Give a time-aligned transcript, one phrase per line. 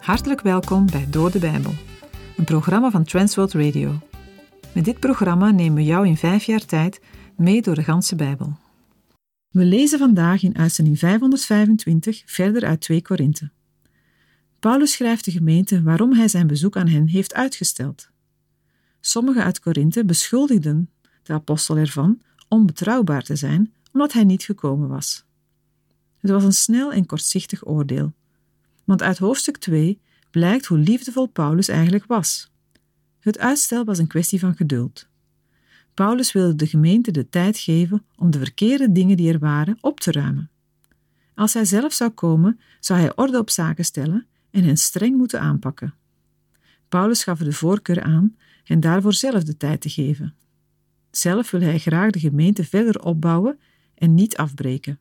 [0.00, 1.72] Hartelijk welkom bij Door de Bijbel,
[2.36, 3.98] een programma van Transworld Radio.
[4.72, 7.00] Met dit programma nemen we jou in vijf jaar tijd
[7.36, 8.52] mee door de ganse Bijbel.
[9.48, 13.50] We lezen vandaag in uitzending 525 verder uit 2 Korinthe.
[14.58, 18.10] Paulus schrijft de gemeente waarom hij zijn bezoek aan hen heeft uitgesteld.
[19.00, 20.90] Sommigen uit Korinthe beschuldigden
[21.22, 25.24] de apostel ervan onbetrouwbaar te zijn omdat hij niet gekomen was.
[26.18, 28.12] Het was een snel en kortzichtig oordeel,
[28.84, 30.00] want uit hoofdstuk 2
[30.30, 32.50] blijkt hoe liefdevol Paulus eigenlijk was.
[33.18, 35.08] Het uitstel was een kwestie van geduld.
[35.94, 40.00] Paulus wilde de gemeente de tijd geven om de verkeerde dingen die er waren op
[40.00, 40.50] te ruimen.
[41.34, 45.40] Als hij zelf zou komen, zou hij orde op zaken stellen en hen streng moeten
[45.40, 45.94] aanpakken.
[46.88, 50.34] Paulus gaf de voorkeur aan hen daarvoor zelf de tijd te geven.
[51.10, 53.58] Zelf wil hij graag de gemeente verder opbouwen
[53.94, 54.98] en niet afbreken.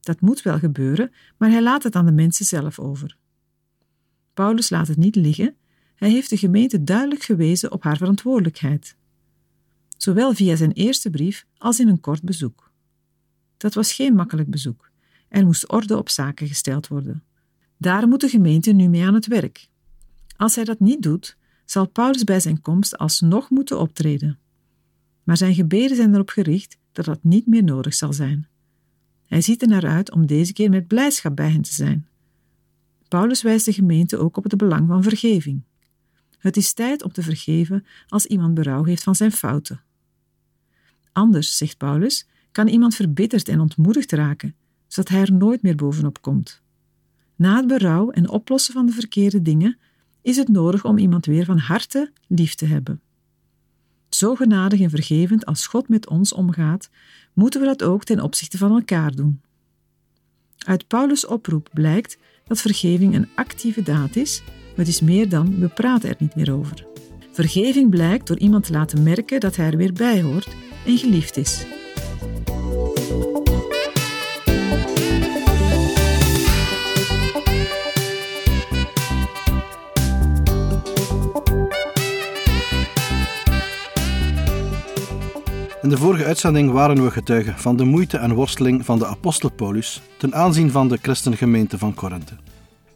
[0.00, 3.16] Dat moet wel gebeuren, maar hij laat het aan de mensen zelf over.
[4.34, 5.56] Paulus laat het niet liggen,
[5.94, 8.96] hij heeft de gemeente duidelijk gewezen op haar verantwoordelijkheid,
[9.96, 12.70] zowel via zijn eerste brief als in een kort bezoek.
[13.56, 14.90] Dat was geen makkelijk bezoek.
[15.28, 17.22] Er moest orde op zaken gesteld worden.
[17.82, 19.68] Daar moet de gemeente nu mee aan het werk.
[20.36, 24.38] Als hij dat niet doet, zal Paulus bij zijn komst alsnog moeten optreden.
[25.22, 28.48] Maar zijn gebeden zijn erop gericht dat dat niet meer nodig zal zijn.
[29.26, 32.06] Hij ziet er naar uit om deze keer met blijdschap bij hen te zijn.
[33.08, 35.62] Paulus wijst de gemeente ook op het belang van vergeving.
[36.38, 39.82] Het is tijd om te vergeven als iemand berouw heeft van zijn fouten.
[41.12, 44.54] Anders, zegt Paulus, kan iemand verbitterd en ontmoedigd raken,
[44.86, 46.61] zodat hij er nooit meer bovenop komt.
[47.36, 49.78] Na het berouw en oplossen van de verkeerde dingen
[50.22, 53.00] is het nodig om iemand weer van harte lief te hebben.
[54.08, 56.90] Zo genadig en vergevend als God met ons omgaat,
[57.32, 59.40] moeten we dat ook ten opzichte van elkaar doen.
[60.58, 64.42] Uit Paulus' oproep blijkt dat vergeving een actieve daad is,
[64.76, 66.86] het is meer dan we praten er niet meer over.
[67.32, 70.56] Vergeving blijkt door iemand te laten merken dat hij er weer bij hoort
[70.86, 71.66] en geliefd is.
[85.82, 89.50] In de vorige uitzending waren we getuigen van de moeite en worsteling van de apostel
[89.50, 92.36] Paulus ten aanzien van de christengemeente van Korinthe.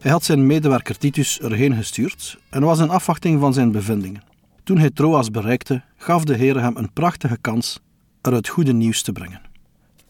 [0.01, 4.23] Hij had zijn medewerker Titus erheen gestuurd en was in afwachting van zijn bevindingen.
[4.65, 7.81] Toen hij Troas bereikte, gaf de Heer hem een prachtige kans
[8.23, 9.41] er het goede nieuws te brengen.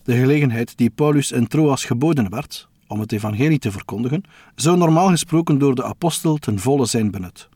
[0.02, 4.22] De gelegenheid die Paulus in Troas geboden werd om het evangelie te verkondigen,
[4.54, 7.48] zou normaal gesproken door de apostel ten volle zijn benut.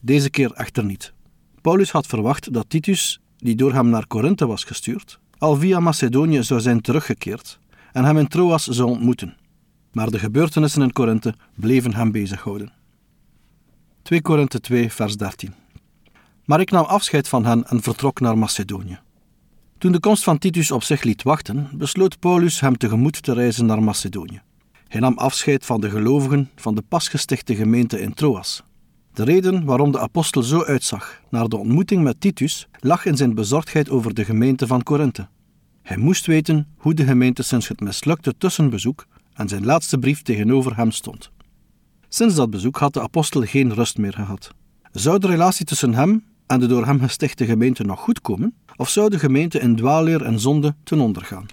[0.00, 1.12] Deze keer echter niet.
[1.60, 6.42] Paulus had verwacht dat Titus die door hem naar Korinthe was gestuurd, al via Macedonië
[6.42, 7.58] zou zijn teruggekeerd
[7.92, 9.36] en hem in Troas zou ontmoeten.
[9.92, 12.72] Maar de gebeurtenissen in Korinthe bleven hem bezighouden.
[14.02, 15.54] 2 Korinthe 2, vers 13.
[16.44, 18.98] Maar ik nam afscheid van hen en vertrok naar Macedonië.
[19.78, 23.66] Toen de komst van Titus op zich liet wachten, besloot Paulus hem tegemoet te reizen
[23.66, 24.40] naar Macedonië.
[24.88, 28.62] Hij nam afscheid van de gelovigen van de pasgestichte gemeente in Troas
[29.18, 33.34] de reden waarom de apostel zo uitzag naar de ontmoeting met Titus lag in zijn
[33.34, 35.28] bezorgdheid over de gemeente van Korinthe.
[35.82, 40.76] Hij moest weten hoe de gemeente sinds het mislukte tussenbezoek en zijn laatste brief tegenover
[40.76, 41.30] hem stond.
[42.08, 44.50] Sinds dat bezoek had de apostel geen rust meer gehad.
[44.92, 48.88] Zou de relatie tussen hem en de door hem gestichte gemeente nog goed komen, of
[48.88, 51.46] zou de gemeente in dwaalleer en zonde ten onder gaan?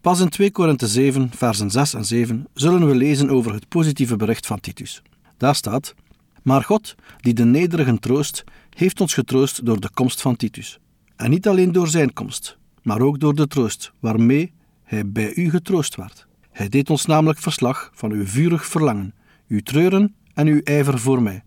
[0.00, 4.16] Pas in 2 Korinthe 7, versen 6 en 7 zullen we lezen over het positieve
[4.16, 5.02] bericht van Titus.
[5.36, 5.94] Daar staat:
[6.42, 10.78] maar God, die de nederigen troost, heeft ons getroost door de komst van Titus.
[11.16, 14.52] En niet alleen door zijn komst, maar ook door de troost waarmee
[14.84, 16.26] hij bij u getroost werd.
[16.50, 19.14] Hij deed ons namelijk verslag van uw vurig verlangen,
[19.48, 21.42] uw treuren en uw ijver voor mij.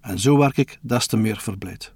[0.00, 1.92] En zo werd ik des te meer verblijd.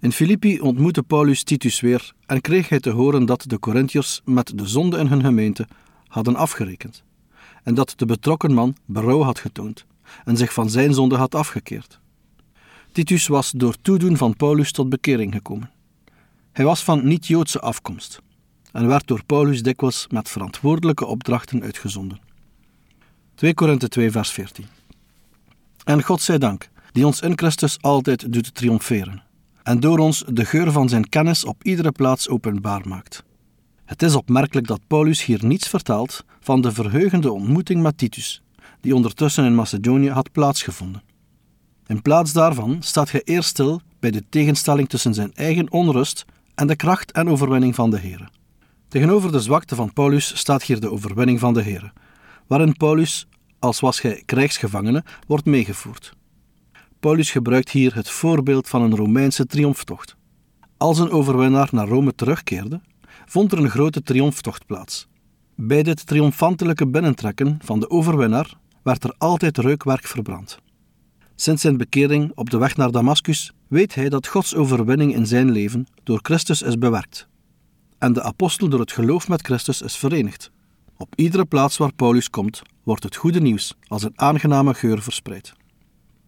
[0.00, 4.58] In Filippi ontmoette Paulus Titus weer en kreeg hij te horen dat de Corinthiërs met
[4.58, 5.66] de zonde in hun gemeente
[6.06, 7.04] hadden afgerekend
[7.62, 9.86] en dat de betrokken man berouw had getoond
[10.24, 12.00] en zich van zijn zonde had afgekeerd.
[12.92, 15.70] Titus was door toedoen van Paulus tot bekering gekomen.
[16.52, 18.20] Hij was van niet-Joodse afkomst
[18.72, 22.20] en werd door Paulus dikwijls met verantwoordelijke opdrachten uitgezonden.
[23.34, 24.64] 2 Korinthe 2 vers 14
[25.84, 29.22] En God zij dank, die ons in Christus altijd doet triomferen
[29.68, 33.24] en door ons de geur van zijn kennis op iedere plaats openbaar maakt.
[33.84, 38.42] Het is opmerkelijk dat Paulus hier niets vertelt van de verheugende ontmoeting met Titus,
[38.80, 41.02] die ondertussen in Macedonië had plaatsgevonden.
[41.86, 46.66] In plaats daarvan staat hij eerst stil bij de tegenstelling tussen zijn eigen onrust en
[46.66, 48.30] de kracht en overwinning van de Heer.
[48.88, 51.92] Tegenover de zwakte van Paulus staat hier de overwinning van de Heer,
[52.46, 53.26] waarin Paulus,
[53.58, 56.16] als was hij krijgsgevangene, wordt meegevoerd.
[57.00, 60.16] Paulus gebruikt hier het voorbeeld van een Romeinse triomftocht.
[60.76, 62.80] Als een overwinnaar naar Rome terugkeerde,
[63.26, 65.08] vond er een grote triomftocht plaats.
[65.54, 68.58] Bij dit triomfantelijke binnentrekken van de overwinnaar
[68.88, 70.58] werd er altijd reukwerk verbrand.
[71.34, 75.50] Sinds zijn bekering op de weg naar Damascus weet hij dat Gods overwinning in zijn
[75.50, 77.28] leven door Christus is bewerkt.
[77.98, 80.50] En de apostel door het geloof met Christus is verenigd.
[80.96, 85.52] Op iedere plaats waar Paulus komt, wordt het goede nieuws als een aangename geur verspreid.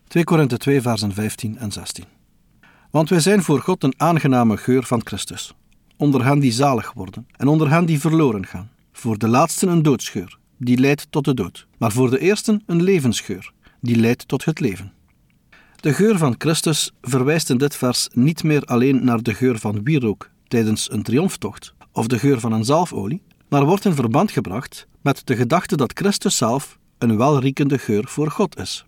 [0.09, 2.05] 2 Korinthe 2, versen 15 en 16.
[2.91, 5.55] Want wij zijn voor God een aangename geur van Christus,
[5.97, 8.71] onder hen die zalig worden en onder hen die verloren gaan.
[8.93, 12.83] Voor de laatsten een doodsgeur, die leidt tot de dood, maar voor de eersten een
[12.83, 14.93] levensgeur, die leidt tot het leven.
[15.77, 19.83] De geur van Christus verwijst in dit vers niet meer alleen naar de geur van
[19.83, 24.87] wierook tijdens een triomftocht of de geur van een zalfolie, maar wordt in verband gebracht
[25.03, 28.85] met de gedachte dat Christus zelf een welriekende geur voor God is.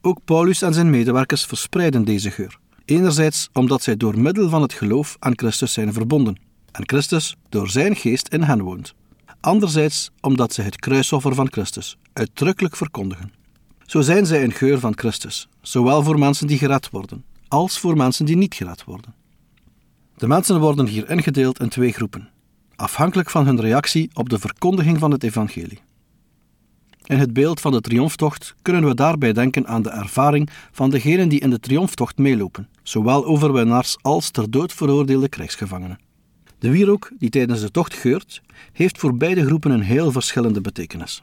[0.00, 2.58] Ook Paulus en zijn medewerkers verspreiden deze geur.
[2.84, 6.40] Enerzijds omdat zij door middel van het geloof aan Christus zijn verbonden
[6.72, 8.94] en Christus door zijn geest in hen woont.
[9.42, 13.32] Anderzijds omdat zij het kruisoffer van Christus uitdrukkelijk verkondigen.
[13.86, 17.96] Zo zijn zij een geur van Christus, zowel voor mensen die gered worden, als voor
[17.96, 19.14] mensen die niet gered worden.
[20.16, 22.28] De mensen worden hier ingedeeld in twee groepen,
[22.76, 25.80] afhankelijk van hun reactie op de verkondiging van het evangelie.
[27.06, 31.28] In het beeld van de triomftocht kunnen we daarbij denken aan de ervaring van degenen
[31.28, 35.98] die in de triomftocht meelopen, zowel overwinnaars als ter dood veroordeelde krijgsgevangenen.
[36.62, 38.42] De wierook die tijdens de tocht geurt,
[38.72, 41.22] heeft voor beide groepen een heel verschillende betekenis.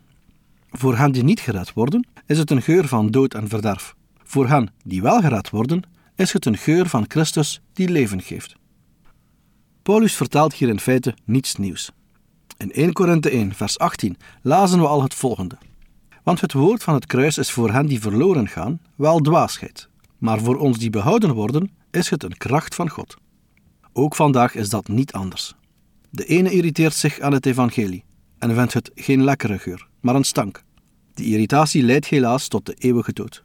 [0.72, 3.96] Voor hen die niet gered worden, is het een geur van dood en verderf.
[4.24, 5.82] Voor hen die wel gered worden,
[6.16, 8.56] is het een geur van Christus die leven geeft.
[9.84, 11.92] Paulus vertelt hier in feite niets nieuws.
[12.58, 15.58] In 1 Korinthe 1, vers 18 lazen we al het volgende.
[16.24, 20.40] Want het woord van het kruis is voor hen die verloren gaan wel dwaasheid, maar
[20.40, 23.18] voor ons die behouden worden is het een kracht van God.
[23.94, 25.56] Ook vandaag is dat niet anders.
[26.10, 28.04] De ene irriteert zich aan het evangelie
[28.38, 30.64] en vindt het geen lekkere geur, maar een stank.
[31.14, 33.44] Die irritatie leidt helaas tot de eeuwige dood.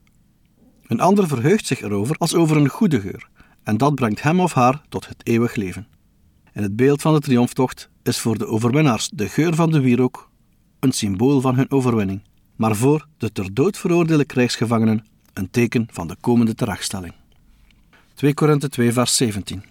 [0.86, 3.28] Een ander verheugt zich erover als over een goede geur,
[3.62, 5.86] en dat brengt hem of haar tot het eeuwig leven.
[6.52, 10.30] In het beeld van de triomftocht is voor de overwinnaars de geur van de wierook
[10.80, 12.22] een symbool van hun overwinning,
[12.56, 17.14] maar voor de ter dood veroordeelde krijgsgevangenen een teken van de komende terechtstelling.
[18.14, 19.64] 2 Korinthe 2 vers 17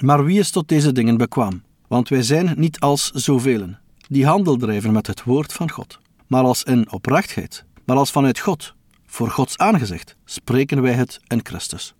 [0.00, 1.62] Maar wie is tot deze dingen bekwaam?
[1.88, 3.68] Want wij zijn niet als zoveel,
[4.08, 8.38] die handel drijven met het woord van God, maar als in oprechtheid, maar als vanuit
[8.38, 8.74] God,
[9.06, 11.94] voor Gods aangezicht, spreken wij het in Christus.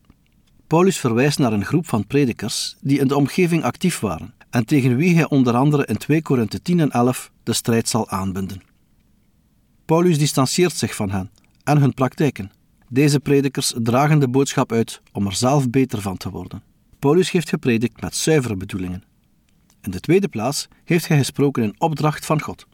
[0.66, 4.96] Paulus verwijst naar een groep van predikers die in de omgeving actief waren en tegen
[4.96, 8.62] wie hij onder andere in 2 Korinthe 10 en 11 de strijd zal aanbinden.
[9.84, 11.30] Paulus distancieert zich van hen
[11.64, 12.50] en hun praktijken.
[12.88, 16.62] Deze predikers dragen de boodschap uit om er zelf beter van te worden.
[17.04, 19.02] Paulus heeft gepredikt met zuivere bedoelingen.
[19.80, 22.66] In de tweede plaats heeft hij gesproken in opdracht van God.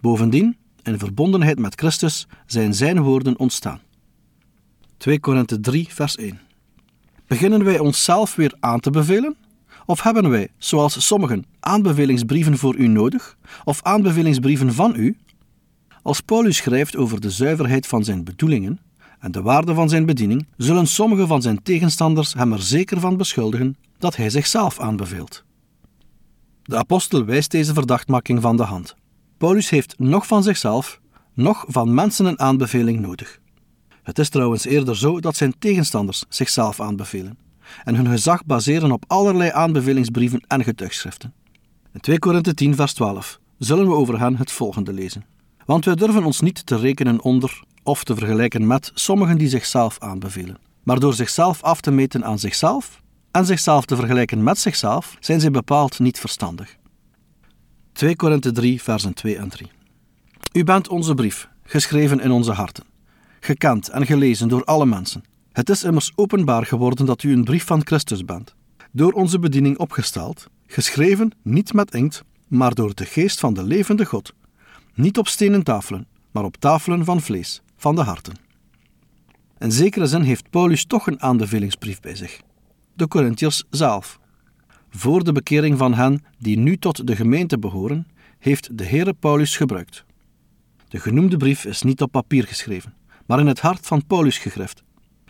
[0.00, 3.80] Bovendien, in verbondenheid met Christus, zijn zijn woorden ontstaan.
[4.96, 6.40] 2 Korinthe 3, vers 1.
[7.26, 9.36] Beginnen wij onszelf weer aan te bevelen?
[9.86, 13.36] Of hebben wij, zoals sommigen, aanbevelingsbrieven voor u nodig?
[13.64, 15.16] Of aanbevelingsbrieven van u?
[16.02, 18.80] Als Paulus schrijft over de zuiverheid van zijn bedoelingen
[19.24, 23.16] en de waarde van zijn bediening, zullen sommige van zijn tegenstanders hem er zeker van
[23.16, 25.44] beschuldigen dat hij zichzelf aanbeveelt.
[26.62, 28.94] De apostel wijst deze verdachtmaking van de hand.
[29.38, 31.00] Paulus heeft nog van zichzelf,
[31.34, 33.40] nog van mensen een aanbeveling nodig.
[34.02, 37.38] Het is trouwens eerder zo dat zijn tegenstanders zichzelf aanbevelen
[37.84, 41.32] en hun gezag baseren op allerlei aanbevelingsbrieven en getuigschriften.
[41.92, 45.24] In 2 Korinthe 10 vers 12 zullen we over hen het volgende lezen.
[45.66, 49.98] Want wij durven ons niet te rekenen onder of te vergelijken met sommigen die zichzelf
[49.98, 50.58] aanbevelen.
[50.82, 55.40] Maar door zichzelf af te meten aan zichzelf en zichzelf te vergelijken met zichzelf, zijn
[55.40, 56.76] zij bepaald niet verstandig.
[57.92, 59.70] 2 Korinthe 3 versen 2 en 3
[60.52, 62.92] U bent onze brief, geschreven in onze harten
[63.44, 65.24] gekend en gelezen door alle mensen.
[65.52, 68.54] Het is immers openbaar geworden dat u een brief van Christus bent,
[68.90, 74.04] door onze bediening opgesteld, geschreven niet met inkt, maar door de geest van de levende
[74.04, 74.32] God,
[74.94, 78.34] niet op stenen tafelen, maar op tafelen van vlees, van de harten.
[79.58, 82.40] In zekere zin heeft Paulus toch een aanbevelingsbrief bij zich.
[82.94, 84.18] De Corinthiërs zelf.
[84.90, 88.06] Voor de bekering van hen die nu tot de gemeente behoren,
[88.38, 90.04] heeft de Heere Paulus gebruikt.
[90.88, 92.94] De genoemde brief is niet op papier geschreven,
[93.26, 94.82] maar in het hart van Paulus gegrift.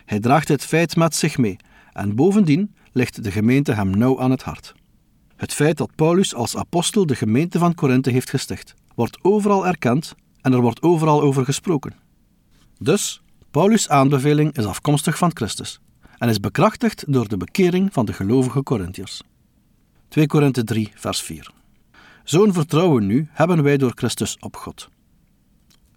[0.05, 1.57] Hij draagt het feit met zich mee
[1.93, 4.73] en bovendien ligt de gemeente hem nauw aan het hart.
[5.35, 10.15] Het feit dat Paulus als apostel de gemeente van Korinthe heeft gesticht, wordt overal erkend
[10.41, 12.04] en er wordt overal over gesproken.
[12.79, 15.79] Dus, Paulus' aanbeveling is afkomstig van Christus
[16.17, 19.21] en is bekrachtigd door de bekering van de gelovige Corinthiërs.
[20.07, 21.51] 2 Korinthe 3, vers 4.
[22.23, 24.89] Zo'n vertrouwen nu hebben wij door Christus op God.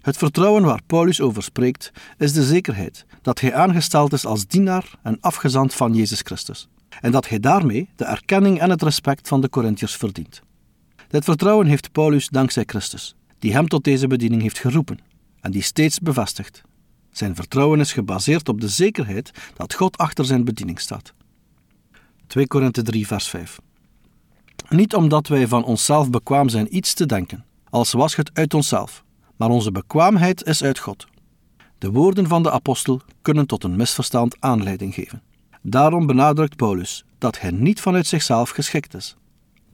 [0.01, 4.91] Het vertrouwen waar Paulus over spreekt, is de zekerheid dat hij aangesteld is als dienaar
[5.03, 6.69] en afgezant van Jezus Christus,
[7.01, 10.43] en dat hij daarmee de erkenning en het respect van de Corinthiërs verdient.
[11.09, 14.99] Dit vertrouwen heeft Paulus dankzij Christus, die hem tot deze bediening heeft geroepen
[15.41, 16.63] en die steeds bevestigt.
[17.19, 21.13] Zijn vertrouwen is gebaseerd op de zekerheid dat God achter zijn bediening staat.
[22.27, 23.59] 2 Korinthe 3, vers 5.
[24.69, 29.05] Niet omdat wij van onszelf bekwaam zijn iets te denken, als was het uit onszelf,
[29.37, 31.07] maar onze bekwaamheid is uit God.
[31.79, 35.23] De woorden van de apostel kunnen tot een misverstand aanleiding geven.
[35.63, 39.17] Daarom benadrukt Paulus dat hij niet vanuit zichzelf geschikt is.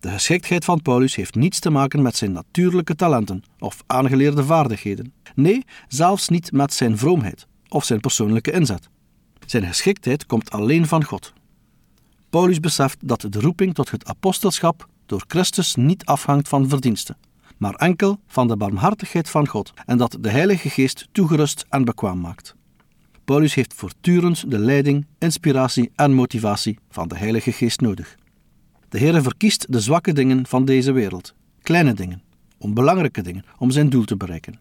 [0.05, 5.13] De geschiktheid van Paulus heeft niets te maken met zijn natuurlijke talenten of aangeleerde vaardigheden.
[5.35, 8.89] Nee, zelfs niet met zijn vroomheid of zijn persoonlijke inzet.
[9.47, 11.33] Zijn geschiktheid komt alleen van God.
[12.31, 17.17] Paulus beseft dat de roeping tot het apostelschap door Christus niet afhangt van verdiensten,
[17.57, 22.21] maar enkel van de barmhartigheid van God en dat de Heilige Geest toegerust en bekwaam
[22.21, 22.55] maakt.
[23.25, 28.17] Paulus heeft voortdurend de leiding, inspiratie en motivatie van de Heilige Geest nodig.
[28.95, 32.23] De Heer verkiest de zwakke dingen van deze wereld, kleine dingen,
[32.59, 34.61] onbelangrijke dingen, om zijn doel te bereiken.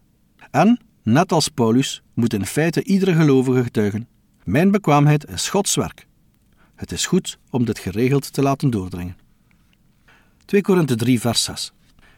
[0.51, 4.07] En, net als Paulus, moet in feite iedere gelovige getuigen:
[4.43, 6.07] Mijn bekwaamheid is Gods werk.
[6.75, 9.17] Het is goed om dit geregeld te laten doordringen.
[10.45, 11.71] 2 Korinthe 3, vers 6.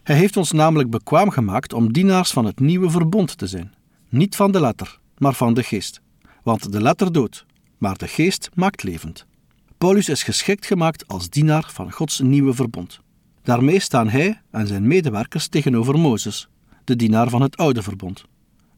[0.04, 3.74] Hij heeft ons namelijk bekwaam gemaakt om dienaars van het nieuwe verbond te zijn.
[4.10, 6.02] Niet van de letter, maar van de geest.
[6.44, 7.46] Want de letter doodt,
[7.78, 9.26] maar de geest maakt levend.
[9.86, 13.00] Paulus is geschikt gemaakt als dienaar van Gods nieuwe verbond.
[13.44, 16.48] Daarmee staan hij en zijn medewerkers tegenover Mozes,
[16.84, 18.26] de dienaar van het oude verbond.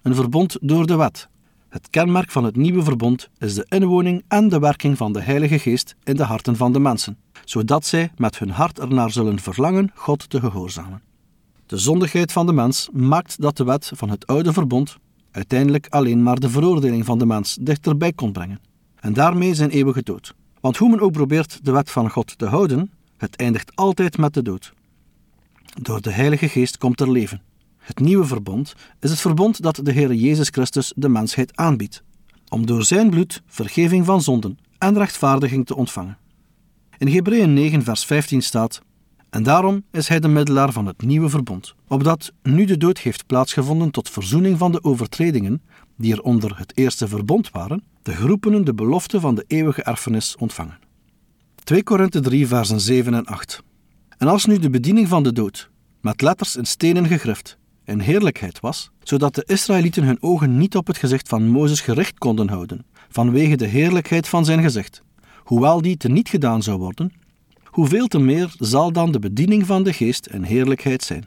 [0.02, 1.30] Een verbond door de wet.
[1.70, 5.60] Het kenmerk van het nieuwe verbond is de inwoning en de werking van de Heilige
[5.60, 9.92] Geest in de harten van de mensen, zodat zij met hun hart ernaar zullen verlangen
[9.94, 11.02] God te gehoorzamen.
[11.66, 14.98] De zondigheid van de mens maakt dat de wet van het oude verbond
[15.32, 18.62] uiteindelijk alleen maar de veroordeling van de mens dichterbij kon brengen,
[19.00, 20.36] en daarmee zijn eeuwige dood.
[20.68, 24.34] Want hoe men ook probeert de wet van God te houden, het eindigt altijd met
[24.34, 24.74] de dood.
[25.82, 27.42] Door de Heilige Geest komt er leven.
[27.78, 32.04] Het nieuwe verbond is het verbond dat de Heer Jezus Christus de mensheid aanbiedt,
[32.50, 36.18] om door zijn bloed vergeving van zonden en rechtvaardiging te ontvangen.
[36.98, 38.82] In Hebreeën 9, vers 15 staat:
[39.30, 43.26] En daarom is hij de middelaar van het nieuwe verbond, opdat nu de dood heeft
[43.26, 45.62] plaatsgevonden tot verzoening van de overtredingen
[45.96, 50.36] die er onder het eerste verbond waren, de geroepenen de belofte van de eeuwige erfenis
[50.36, 50.80] ontvangen.
[51.64, 53.64] 2 Korinthe 3, versen 7 en 8.
[54.18, 55.70] En als nu de bediening van de dood,
[56.02, 60.88] met letters in stenen gegrift, in heerlijkheid was, zodat de Israëlieten hun ogen niet op
[60.88, 65.02] het gezicht van Mozes gericht konden houden, vanwege de heerlijkheid van zijn gezicht,
[65.38, 67.12] hoewel die te niet gedaan zou worden,
[67.64, 71.26] hoeveel te meer zal dan de bediening van de geest in heerlijkheid zijn.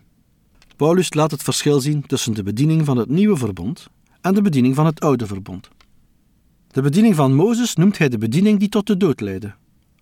[0.76, 3.86] Paulus laat het verschil zien tussen de bediening van het nieuwe verbond
[4.20, 5.70] en de bediening van het oude verbond.
[6.70, 9.54] De bediening van Mozes noemt hij de bediening die tot de dood leidde,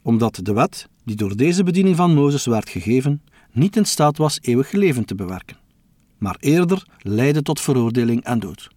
[0.02, 3.22] omdat de wet, die door deze bediening van Mozes werd gegeven,
[3.52, 5.56] niet in staat was eeuwig leven te bewerken,
[6.18, 8.68] maar eerder leidde tot veroordeling en dood.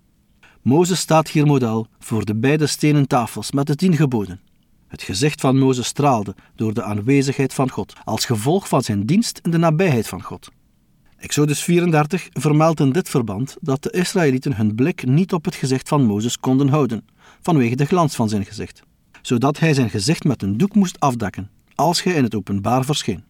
[0.62, 4.40] Mozes staat hier model voor de beide stenen tafels met de tien geboden.
[4.88, 9.40] Het gezicht van Mozes straalde door de aanwezigheid van God, als gevolg van zijn dienst
[9.44, 10.50] in de nabijheid van God.
[11.18, 15.88] Exodus 34 vermeldt in dit verband dat de Israëlieten hun blik niet op het gezicht
[15.88, 17.06] van Mozes konden houden,
[17.42, 18.82] vanwege de glans van zijn gezicht,
[19.22, 23.24] zodat hij zijn gezicht met een doek moest afdekken, als hij in het openbaar verscheen.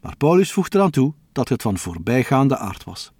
[0.00, 3.12] Maar Paulus voegt eraan toe dat het van voorbijgaande aard was.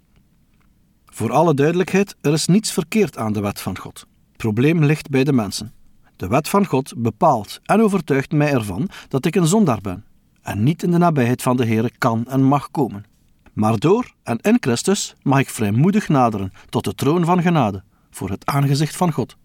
[1.05, 3.99] Voor alle duidelijkheid, er is niets verkeerd aan de wet van God.
[4.27, 5.73] Het probleem ligt bij de mensen.
[6.15, 10.05] De wet van God bepaalt en overtuigt mij ervan dat ik een zondaar ben
[10.41, 13.05] en niet in de nabijheid van de Heer kan en mag komen.
[13.53, 18.29] Maar door en in Christus mag ik vrijmoedig naderen tot de troon van genade, voor
[18.29, 19.37] het aangezicht van God.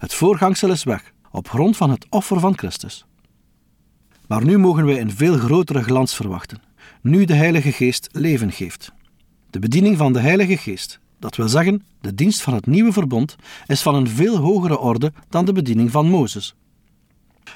[0.00, 3.04] Het voorgangsel is weg, op grond van het offer van Christus.
[4.26, 6.62] Maar nu mogen wij een veel grotere glans verwachten,
[7.02, 8.92] nu de Heilige Geest leven geeft.
[9.50, 13.36] De bediening van de Heilige Geest, dat wil zeggen, de dienst van het nieuwe verbond,
[13.66, 16.54] is van een veel hogere orde dan de bediening van Mozes.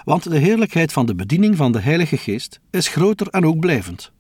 [0.05, 4.13] Want de heerlijkheid van de bediening van de Heilige Geest is groter en ook blijvend.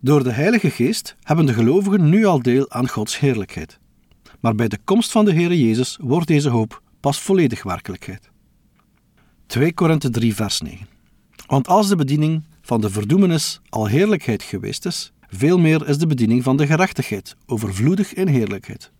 [0.00, 3.78] Door de Heilige Geest hebben de gelovigen nu al deel aan Gods heerlijkheid.
[4.40, 8.30] Maar bij de komst van de Heere Jezus wordt deze hoop pas volledig werkelijkheid.
[9.46, 10.86] 2 Korinthe 3 vers 9
[11.46, 16.06] Want als de bediening van de verdoemenis al heerlijkheid geweest is, veel meer is de
[16.06, 18.90] bediening van de gerechtigheid overvloedig in heerlijkheid.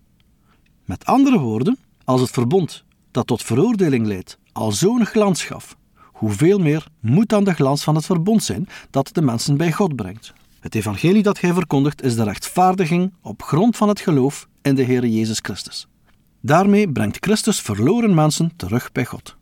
[0.85, 6.59] Met andere woorden, als het verbond dat tot veroordeling leidt al zo'n glans gaf, hoeveel
[6.59, 10.33] meer moet dan de glans van het verbond zijn dat de mensen bij God brengt?
[10.61, 14.83] Het evangelie dat gij verkondigt is de rechtvaardiging op grond van het geloof in de
[14.83, 15.87] Heer Jezus Christus.
[16.45, 19.37] Daarmee brengt Christus verloren mensen terug bij God.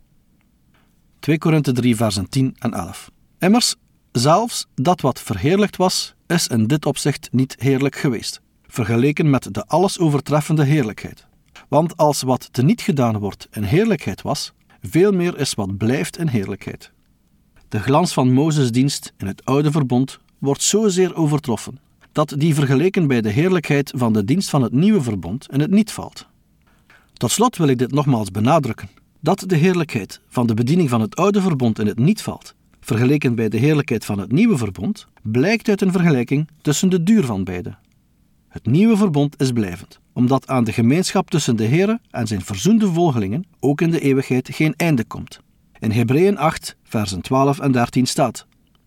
[1.19, 3.75] 2 Korinthe 3 versen 10 en 11 Immers,
[4.13, 9.67] zelfs dat wat verheerlijkt was, is in dit opzicht niet heerlijk geweest, vergeleken met de
[9.67, 11.27] alles overtreffende heerlijkheid.
[11.69, 14.53] Want als wat teniet gedaan wordt in heerlijkheid was,
[14.83, 16.93] veel meer is wat blijft in heerlijkheid.
[17.69, 21.79] De glans van Mozes' dienst in het oude verbond wordt zozeer overtroffen,
[22.13, 25.71] dat die vergeleken bij de heerlijkheid van de dienst van het nieuwe verbond in het
[25.71, 26.29] niet valt.
[27.21, 28.89] Tot slot wil ik dit nogmaals benadrukken:
[29.21, 33.35] dat de heerlijkheid van de bediening van het oude verbond in het niet valt, vergeleken
[33.35, 37.45] bij de heerlijkheid van het nieuwe verbond, blijkt uit een vergelijking tussen de duur van
[37.45, 37.77] beide.
[38.49, 42.87] Het nieuwe verbond is blijvend, omdat aan de gemeenschap tussen de Heere en zijn verzoende
[42.87, 45.41] volgelingen ook in de eeuwigheid geen einde komt.
[45.79, 48.47] In Hebreeën 8, versen 12 en 13 staat: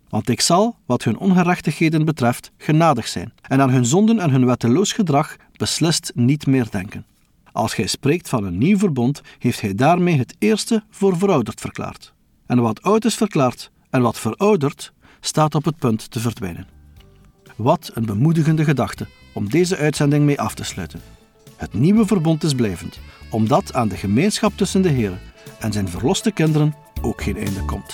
[0.10, 4.46] Want ik zal, wat hun ongerechtigheden betreft, genadig zijn, en aan hun zonden en hun
[4.46, 7.06] wetteloos gedrag beslist niet meer denken.
[7.54, 12.14] Als gij spreekt van een nieuw verbond, heeft hij daarmee het eerste voor verouderd verklaard.
[12.46, 16.68] En wat oud is verklaard en wat verouderd, staat op het punt te verdwijnen.
[17.56, 21.02] Wat een bemoedigende gedachte om deze uitzending mee af te sluiten.
[21.56, 25.20] Het nieuwe verbond is blijvend, omdat aan de gemeenschap tussen de Heer
[25.60, 27.94] en zijn verloste kinderen ook geen einde komt.